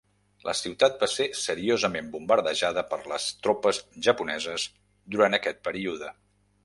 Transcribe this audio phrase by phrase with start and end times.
[0.45, 4.67] La ciutat va ser seriosament bombardejada per les tropes japoneses
[5.17, 6.11] durant aquest període.